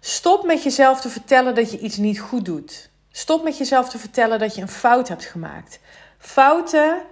Stop 0.01 0.45
met 0.45 0.63
jezelf 0.63 1.01
te 1.01 1.09
vertellen 1.09 1.55
dat 1.55 1.71
je 1.71 1.79
iets 1.79 1.97
niet 1.97 2.21
goed 2.21 2.45
doet. 2.45 2.91
Stop 3.11 3.45
met 3.45 3.59
jezelf 3.59 3.89
te 3.89 3.99
vertellen 3.99 4.39
dat 4.39 4.55
je 4.55 4.61
een 4.61 4.69
fout 4.69 5.09
hebt 5.09 5.25
gemaakt. 5.25 5.81
Fouten 6.19 7.03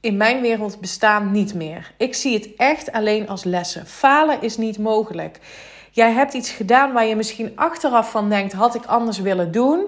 in 0.00 0.16
mijn 0.16 0.40
wereld 0.40 0.80
bestaan 0.80 1.30
niet 1.30 1.54
meer. 1.54 1.92
Ik 1.96 2.14
zie 2.14 2.34
het 2.34 2.48
echt 2.56 2.92
alleen 2.92 3.28
als 3.28 3.44
lessen. 3.44 3.86
Falen 3.86 4.42
is 4.42 4.56
niet 4.56 4.78
mogelijk. 4.78 5.38
Jij 5.90 6.12
hebt 6.12 6.34
iets 6.34 6.50
gedaan 6.50 6.92
waar 6.92 7.06
je 7.06 7.16
misschien 7.16 7.52
achteraf 7.54 8.10
van 8.10 8.28
denkt: 8.28 8.52
had 8.52 8.74
ik 8.74 8.84
anders 8.84 9.18
willen 9.18 9.52
doen. 9.52 9.86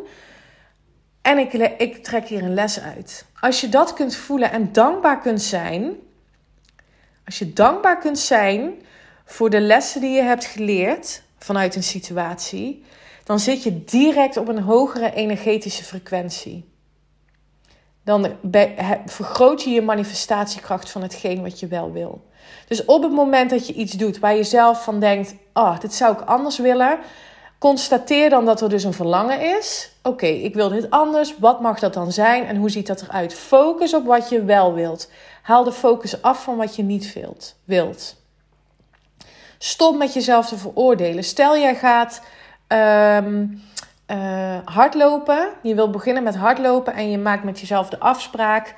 En 1.23 1.39
ik, 1.39 1.53
ik 1.79 2.05
trek 2.05 2.29
hier 2.29 2.43
een 2.43 2.55
les 2.55 2.81
uit. 2.81 3.27
Als 3.41 3.61
je 3.61 3.69
dat 3.69 3.93
kunt 3.93 4.17
voelen 4.17 4.51
en 4.51 4.73
dankbaar 4.73 5.21
kunt 5.21 5.43
zijn. 5.43 5.97
Als 7.29 7.39
je 7.39 7.53
dankbaar 7.53 7.99
kunt 7.99 8.19
zijn 8.19 8.75
voor 9.25 9.51
de 9.51 9.61
lessen 9.61 10.01
die 10.01 10.11
je 10.11 10.23
hebt 10.23 10.45
geleerd 10.45 11.23
vanuit 11.39 11.75
een 11.77 11.83
situatie. 11.83 12.85
Dan 13.25 13.39
zit 13.39 13.63
je 13.63 13.85
direct 13.85 14.37
op 14.37 14.49
een 14.49 14.59
hogere 14.59 15.15
energetische 15.15 15.85
frequentie. 15.85 16.73
Dan 18.05 18.37
vergroot 19.07 19.63
je 19.63 19.71
je 19.71 19.83
manifestatiekracht 19.83 20.91
van 20.91 21.03
hetgeen 21.03 21.43
wat 21.43 21.61
je 21.61 21.67
wel 21.67 21.93
wil. 21.93 22.27
Dus 22.69 22.85
op 22.85 23.03
het 23.03 23.13
moment 23.13 23.51
dat 23.51 23.67
je 23.67 23.73
iets 23.73 23.93
doet 23.93 24.19
waar 24.19 24.37
je 24.37 24.45
zelf 24.45 24.85
van 24.85 25.01
denkt: 25.01 25.35
Oh, 25.53 25.81
dit 25.81 25.95
zou 25.95 26.13
ik 26.13 26.21
anders 26.21 26.59
willen 26.59 26.99
Constateer 27.59 28.31
dan 28.31 28.45
dat 28.45 28.61
er 28.61 28.69
dus 28.69 28.85
een 28.85 28.93
verlangen 28.93 29.57
is. 29.57 29.93
Oké, 30.03 30.27
ik 30.27 30.55
wil 30.55 30.69
dit 30.69 30.91
anders. 30.91 31.39
Wat 31.39 31.61
mag 31.61 31.79
dat 31.79 31.95
dan 31.95 32.13
zijn 32.13 32.47
en 32.47 32.57
hoe 32.57 32.71
ziet 32.71 32.87
dat 32.87 33.03
eruit? 33.03 33.35
Focus 33.35 33.95
op 33.95 34.07
wat 34.07 34.29
je 34.29 34.45
wel 34.45 34.75
wilt. 34.75 35.11
Haal 35.43 35.65
de 35.65 35.73
focus 35.73 36.23
af 36.23 36.43
van 36.43 36.57
wat 36.57 36.77
je 36.77 36.83
niet 36.83 37.17
wilt. 37.65 38.17
Stop 39.59 39.97
met 39.97 40.15
jezelf 40.15 40.49
te 40.49 40.57
veroordelen. 40.57 41.25
Stel 41.25 41.59
jij 41.59 41.75
gaat 41.75 42.23
um, 42.69 43.63
uh, 44.07 44.59
hardlopen. 44.65 45.49
Je 45.63 45.75
wilt 45.75 45.93
beginnen 45.93 46.23
met 46.23 46.37
hardlopen 46.37 46.95
en 46.95 47.11
je 47.11 47.19
maakt 47.19 47.45
met 47.45 47.61
jezelf 47.61 47.89
de 47.89 47.99
afspraak. 47.99 48.75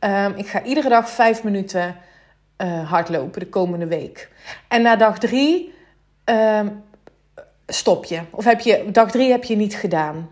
Um, 0.00 0.34
ik 0.36 0.46
ga 0.46 0.62
iedere 0.62 0.88
dag 0.88 1.08
vijf 1.08 1.42
minuten 1.42 1.96
uh, 2.58 2.90
hardlopen 2.90 3.40
de 3.40 3.48
komende 3.48 3.86
week. 3.86 4.30
En 4.68 4.82
na 4.82 4.96
dag 4.96 5.18
drie 5.18 5.74
um, 6.24 6.82
stop 7.66 8.04
je. 8.04 8.20
Of 8.30 8.44
heb 8.44 8.60
je, 8.60 8.84
dag 8.92 9.10
drie 9.10 9.30
heb 9.30 9.44
je 9.44 9.56
niet 9.56 9.74
gedaan. 9.76 10.28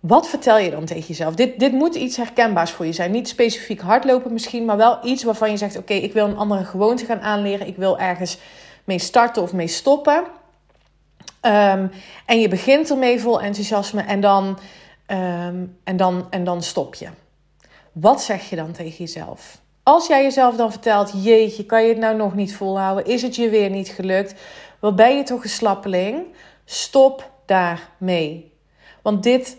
Wat 0.00 0.28
vertel 0.28 0.58
je 0.58 0.70
dan 0.70 0.84
tegen 0.84 1.06
jezelf? 1.06 1.34
Dit, 1.34 1.58
dit 1.58 1.72
moet 1.72 1.94
iets 1.94 2.16
herkenbaars 2.16 2.70
voor 2.70 2.86
je 2.86 2.92
zijn. 2.92 3.10
Niet 3.10 3.28
specifiek 3.28 3.80
hardlopen 3.80 4.32
misschien, 4.32 4.64
maar 4.64 4.76
wel 4.76 4.98
iets 5.04 5.22
waarvan 5.22 5.50
je 5.50 5.56
zegt: 5.56 5.76
Oké, 5.76 5.92
ik 5.92 6.12
wil 6.12 6.26
een 6.26 6.36
andere 6.36 6.64
gewoonte 6.64 7.04
gaan 7.04 7.20
aanleren. 7.20 7.66
Ik 7.66 7.76
wil 7.76 7.98
ergens 7.98 8.38
mee 8.84 8.98
starten 8.98 9.42
of 9.42 9.52
mee 9.52 9.66
stoppen. 9.66 10.24
Um, 11.42 11.90
en 12.26 12.40
je 12.40 12.48
begint 12.48 12.90
ermee 12.90 13.20
vol 13.20 13.40
enthousiasme 13.40 14.02
en 14.02 14.20
dan, 14.20 14.58
um, 15.06 15.76
en, 15.84 15.96
dan, 15.96 16.26
en 16.30 16.44
dan 16.44 16.62
stop 16.62 16.94
je. 16.94 17.08
Wat 17.92 18.22
zeg 18.22 18.50
je 18.50 18.56
dan 18.56 18.72
tegen 18.72 18.98
jezelf? 18.98 19.60
Als 19.82 20.06
jij 20.06 20.22
jezelf 20.22 20.56
dan 20.56 20.70
vertelt: 20.70 21.12
Jeetje, 21.24 21.66
kan 21.66 21.82
je 21.82 21.88
het 21.88 21.98
nou 21.98 22.16
nog 22.16 22.34
niet 22.34 22.56
volhouden? 22.56 23.04
Is 23.04 23.22
het 23.22 23.36
je 23.36 23.48
weer 23.48 23.70
niet 23.70 23.88
gelukt? 23.88 24.34
Wat 24.82 24.96
ben 24.96 25.16
je 25.16 25.22
toch 25.22 25.42
een 25.42 25.48
slappeling? 25.48 26.26
Stop 26.64 27.30
daarmee. 27.46 28.52
Want 29.02 29.22
dit 29.22 29.56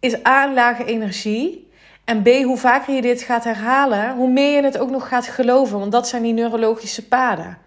is 0.00 0.26
A, 0.26 0.52
lage 0.52 0.84
energie. 0.84 1.70
En 2.04 2.22
B, 2.22 2.26
hoe 2.28 2.56
vaker 2.56 2.94
je 2.94 3.02
dit 3.02 3.22
gaat 3.22 3.44
herhalen, 3.44 4.14
hoe 4.14 4.30
meer 4.30 4.54
je 4.54 4.62
het 4.62 4.78
ook 4.78 4.90
nog 4.90 5.08
gaat 5.08 5.26
geloven. 5.26 5.78
Want 5.78 5.92
dat 5.92 6.08
zijn 6.08 6.22
die 6.22 6.32
neurologische 6.32 7.08
paden. 7.08 7.58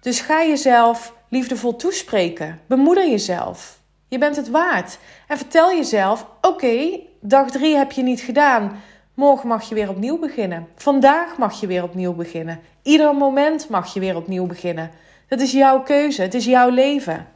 Dus 0.00 0.20
ga 0.20 0.42
jezelf 0.42 1.14
liefdevol 1.28 1.76
toespreken. 1.76 2.60
Bemoeder 2.66 3.08
jezelf. 3.08 3.80
Je 4.08 4.18
bent 4.18 4.36
het 4.36 4.50
waard. 4.50 4.98
En 5.28 5.36
vertel 5.36 5.70
jezelf: 5.70 6.26
oké, 6.40 7.00
dag 7.20 7.50
drie 7.50 7.76
heb 7.76 7.92
je 7.92 8.02
niet 8.02 8.20
gedaan. 8.20 8.82
Morgen 9.14 9.48
mag 9.48 9.68
je 9.68 9.74
weer 9.74 9.88
opnieuw 9.88 10.18
beginnen. 10.18 10.68
Vandaag 10.74 11.36
mag 11.36 11.60
je 11.60 11.66
weer 11.66 11.82
opnieuw 11.82 12.12
beginnen. 12.12 12.60
Ieder 12.82 13.14
moment 13.14 13.68
mag 13.68 13.94
je 13.94 14.00
weer 14.00 14.16
opnieuw 14.16 14.46
beginnen. 14.46 14.90
Het 15.30 15.40
is 15.40 15.52
jouw 15.52 15.82
keuze, 15.82 16.22
het 16.22 16.34
is 16.34 16.44
jouw 16.44 16.68
leven. 16.68 17.28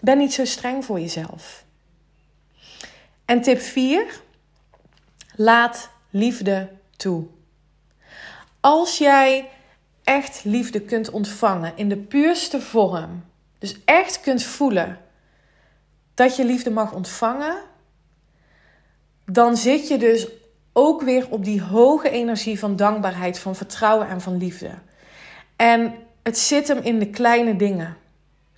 Ben 0.00 0.18
niet 0.18 0.32
zo 0.32 0.44
streng 0.44 0.84
voor 0.84 1.00
jezelf. 1.00 1.64
En 3.24 3.42
tip 3.42 3.60
4. 3.60 4.20
Laat 5.36 5.90
liefde 6.10 6.68
toe. 6.96 7.26
Als 8.60 8.98
jij 8.98 9.48
echt 10.04 10.44
liefde 10.44 10.80
kunt 10.80 11.10
ontvangen 11.10 11.72
in 11.76 11.88
de 11.88 11.96
puurste 11.96 12.60
vorm, 12.60 13.24
dus 13.58 13.76
echt 13.84 14.20
kunt 14.20 14.42
voelen 14.42 14.98
dat 16.14 16.36
je 16.36 16.44
liefde 16.44 16.70
mag 16.70 16.92
ontvangen, 16.92 17.56
dan 19.24 19.56
zit 19.56 19.88
je 19.88 19.98
dus 19.98 20.28
ook 20.72 21.02
weer 21.02 21.26
op 21.30 21.44
die 21.44 21.62
hoge 21.62 22.10
energie 22.10 22.58
van 22.58 22.76
dankbaarheid, 22.76 23.38
van 23.38 23.56
vertrouwen 23.56 24.08
en 24.08 24.20
van 24.20 24.36
liefde. 24.36 24.70
En 25.56 25.94
het 26.22 26.38
zit 26.38 26.68
hem 26.68 26.78
in 26.78 26.98
de 26.98 27.10
kleine 27.10 27.56
dingen. 27.56 27.96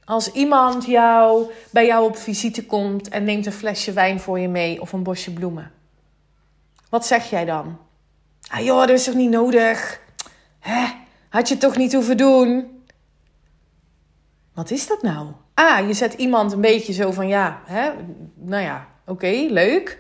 Als 0.04 0.33
iemand 0.33 0.87
jou, 0.87 1.50
bij 1.71 1.87
jou 1.87 2.04
op 2.04 2.16
visite 2.16 2.66
komt 2.66 3.09
en 3.09 3.25
neemt 3.25 3.47
een 3.47 3.52
flesje 3.52 3.92
wijn 3.92 4.21
voor 4.21 4.38
je 4.38 4.49
mee 4.49 4.80
of 4.80 4.92
een 4.92 5.02
bosje 5.02 5.33
bloemen. 5.33 5.73
Wat 6.90 7.06
zeg 7.06 7.30
jij 7.30 7.44
dan? 7.44 7.78
Ah 8.49 8.64
joh, 8.64 8.78
dat 8.78 8.90
is 8.90 9.04
toch 9.04 9.14
niet 9.14 9.30
nodig? 9.30 10.00
Hè? 10.61 10.87
Had 11.28 11.49
je 11.49 11.56
toch 11.56 11.76
niet 11.76 11.92
hoeven 11.92 12.16
doen? 12.16 12.83
Wat 14.54 14.71
is 14.71 14.87
dat 14.87 15.02
nou? 15.02 15.26
Ah, 15.54 15.87
je 15.87 15.94
zet 15.94 16.12
iemand 16.12 16.52
een 16.52 16.61
beetje 16.61 16.92
zo 16.92 17.11
van 17.11 17.28
ja, 17.28 17.61
hè? 17.64 17.90
nou 18.35 18.62
ja, 18.62 18.88
oké, 19.06 19.47
leuk. 19.49 19.99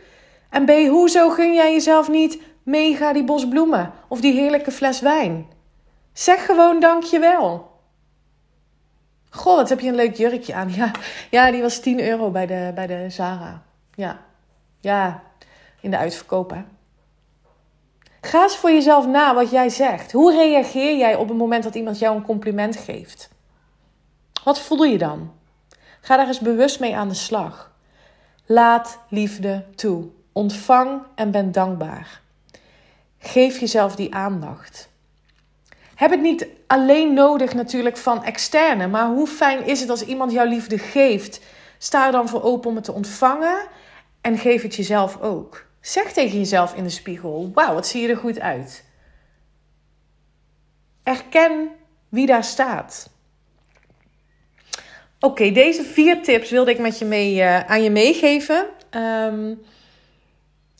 En 0.50 0.64
B, 0.64 0.70
hoezo 0.70 1.30
gun 1.30 1.54
jij 1.54 1.72
jezelf 1.72 2.08
niet 2.08 2.38
mega 2.62 3.12
die 3.12 3.24
bos 3.24 3.48
bloemen 3.48 3.92
of 4.08 4.20
die 4.20 4.32
heerlijke 4.32 4.70
fles 4.70 5.00
wijn? 5.00 5.46
Zeg 6.14 6.44
gewoon 6.44 6.80
dankjewel. 6.80 7.72
Goh, 9.30 9.56
wat 9.56 9.68
heb 9.68 9.80
je 9.80 9.88
een 9.88 9.94
leuk 9.94 10.16
jurkje 10.16 10.54
aan. 10.54 10.72
Ja, 10.74 10.90
ja 11.30 11.50
die 11.50 11.62
was 11.62 11.80
10 11.80 12.00
euro 12.00 12.30
bij 12.30 12.46
de, 12.46 12.72
bij 12.74 12.86
de 12.86 13.10
Zara. 13.10 13.62
Ja, 13.94 14.20
ja, 14.80 15.22
in 15.80 15.90
de 15.90 15.96
uitverkoop 15.96 16.50
hè. 16.50 16.64
Ga 18.20 18.42
eens 18.42 18.56
voor 18.56 18.70
jezelf 18.70 19.06
na 19.06 19.34
wat 19.34 19.50
jij 19.50 19.68
zegt. 19.68 20.12
Hoe 20.12 20.32
reageer 20.32 20.96
jij 20.96 21.14
op 21.14 21.28
het 21.28 21.36
moment 21.36 21.64
dat 21.64 21.74
iemand 21.74 21.98
jou 21.98 22.16
een 22.16 22.24
compliment 22.24 22.76
geeft? 22.76 23.28
Wat 24.44 24.60
voel 24.60 24.82
je 24.82 24.98
dan? 24.98 25.32
Ga 26.00 26.16
daar 26.16 26.26
eens 26.26 26.40
bewust 26.40 26.80
mee 26.80 26.96
aan 26.96 27.08
de 27.08 27.14
slag. 27.14 27.72
Laat 28.46 28.98
liefde 29.08 29.64
toe. 29.74 30.08
Ontvang 30.32 31.02
en 31.14 31.30
ben 31.30 31.52
dankbaar. 31.52 32.20
Geef 33.18 33.60
jezelf 33.60 33.96
die 33.96 34.14
aandacht. 34.14 34.88
Heb 36.04 36.12
het 36.12 36.22
niet 36.22 36.46
alleen 36.66 37.14
nodig 37.14 37.54
natuurlijk 37.54 37.96
van 37.96 38.24
externe, 38.24 38.86
maar 38.86 39.06
hoe 39.06 39.26
fijn 39.26 39.66
is 39.66 39.80
het 39.80 39.90
als 39.90 40.04
iemand 40.04 40.32
jouw 40.32 40.46
liefde 40.46 40.78
geeft? 40.78 41.40
Sta 41.78 42.06
er 42.06 42.12
dan 42.12 42.28
voor 42.28 42.42
open 42.42 42.70
om 42.70 42.76
het 42.76 42.84
te 42.84 42.92
ontvangen 42.92 43.66
en 44.20 44.38
geef 44.38 44.62
het 44.62 44.74
jezelf 44.74 45.20
ook. 45.20 45.66
Zeg 45.80 46.12
tegen 46.12 46.38
jezelf 46.38 46.74
in 46.74 46.82
de 46.82 46.90
spiegel: 46.90 47.50
Wauw, 47.54 47.74
wat 47.74 47.86
zie 47.86 48.02
je 48.02 48.08
er 48.08 48.16
goed 48.16 48.40
uit. 48.40 48.84
Erken 51.02 51.68
wie 52.08 52.26
daar 52.26 52.44
staat. 52.44 53.10
Oké, 55.20 55.50
deze 55.50 55.84
vier 55.84 56.22
tips 56.22 56.50
wilde 56.50 56.70
ik 56.70 56.78
met 56.78 56.98
je 56.98 57.04
mee, 57.04 57.34
uh, 57.34 57.60
aan 57.60 57.82
je 57.82 57.90
meegeven. 57.90 58.66
Um, 58.90 59.62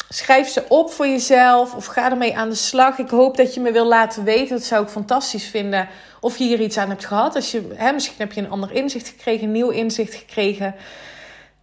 schrijf 0.09 0.49
ze 0.49 0.65
op 0.69 0.91
voor 0.91 1.07
jezelf 1.07 1.75
of 1.75 1.87
ga 1.87 2.11
ermee 2.11 2.37
aan 2.37 2.49
de 2.49 2.55
slag. 2.55 2.99
Ik 2.99 3.09
hoop 3.09 3.37
dat 3.37 3.55
je 3.55 3.61
me 3.61 3.73
wil 3.73 3.87
laten 3.87 4.25
weten. 4.25 4.57
Dat 4.57 4.65
zou 4.65 4.83
ik 4.83 4.89
fantastisch 4.89 5.47
vinden. 5.47 5.89
Of 6.21 6.37
je 6.37 6.45
hier 6.45 6.61
iets 6.61 6.79
aan 6.79 6.89
hebt 6.89 7.05
gehad. 7.05 7.35
Als 7.35 7.51
je, 7.51 7.69
hè, 7.75 7.93
misschien 7.93 8.17
heb 8.19 8.33
je 8.33 8.41
een 8.41 8.51
ander 8.51 8.73
inzicht 8.73 9.09
gekregen, 9.09 9.47
een 9.47 9.53
nieuw 9.53 9.71
inzicht 9.71 10.15
gekregen. 10.15 10.75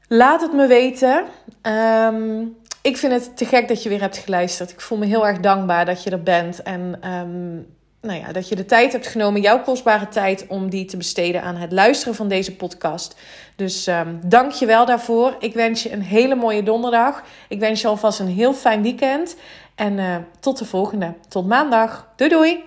Laat 0.08 0.42
het 0.42 0.54
me 0.54 0.68
weten. 0.68 1.26
Um, 1.62 2.58
ik 2.82 2.98
vind 2.98 3.14
het 3.14 3.38
te 3.38 3.46
gek 3.46 3.68
dat 3.68 3.84
je 3.84 3.90
weer 3.90 4.02
hebt 4.02 4.18
geluisterd. 4.18 4.72
Ik 4.72 4.82
voel 4.82 4.98
me 4.98 5.06
heel 5.06 5.28
erg 5.28 5.40
dankbaar 5.40 5.86
dat 5.86 6.04
je 6.04 6.10
er 6.10 6.24
bent. 6.24 6.64
En 6.64 7.10
um, 7.12 7.68
nou 8.02 8.20
ja, 8.20 8.32
dat 8.32 8.50
je 8.50 8.56
de 8.56 8.66
tijd 8.66 8.92
hebt 8.92 9.08
genomen, 9.08 9.42
jouw 9.42 9.62
kostbare 9.62 10.08
tijd, 10.08 10.46
om 10.48 10.70
die 10.70 10.86
te 10.86 10.98
besteden 10.98 11.42
aan 11.42 11.56
het 11.56 11.72
luisteren 11.72 12.16
van 12.16 12.28
deze 12.28 12.56
podcast. 12.56 13.16
Dus 13.56 13.88
um, 13.88 14.20
dank 14.26 14.52
je 14.52 14.66
wel 14.66 14.86
daarvoor. 14.86 15.36
Ik 15.40 15.54
wens 15.54 15.84
je 15.84 15.92
een 15.92 16.02
hele 16.02 16.36
mooie 16.36 16.64
donderdag. 16.64 17.24
Ik 17.48 17.60
wens 17.60 17.82
je 17.82 17.88
alvast 17.88 18.20
een 18.20 18.28
heel 18.28 18.54
fijn 18.54 18.82
weekend. 18.82 19.36
En 19.76 19.98
uh, 19.98 20.16
tot 20.40 20.58
de 20.58 20.66
volgende. 20.66 21.14
Tot 21.28 21.48
maandag. 21.48 22.08
Doei 22.16 22.30
doei. 22.30 22.64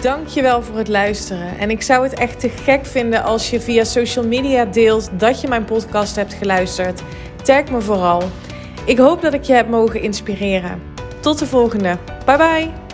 Dankjewel 0.00 0.62
voor 0.62 0.76
het 0.76 0.88
luisteren. 0.88 1.58
En 1.58 1.70
ik 1.70 1.82
zou 1.82 2.02
het 2.02 2.18
echt 2.18 2.40
te 2.40 2.48
gek 2.48 2.86
vinden 2.86 3.22
als 3.22 3.50
je 3.50 3.60
via 3.60 3.84
social 3.84 4.26
media 4.26 4.64
deelt 4.64 5.20
dat 5.20 5.40
je 5.40 5.48
mijn 5.48 5.64
podcast 5.64 6.16
hebt 6.16 6.34
geluisterd. 6.34 7.02
Tag 7.42 7.70
me 7.70 7.80
vooral. 7.80 8.22
Ik 8.84 8.98
hoop 8.98 9.22
dat 9.22 9.34
ik 9.34 9.42
je 9.42 9.52
heb 9.52 9.68
mogen 9.68 10.02
inspireren. 10.02 10.82
Tot 11.20 11.38
de 11.38 11.46
volgende. 11.46 11.98
Bye 12.24 12.36
bye. 12.36 12.87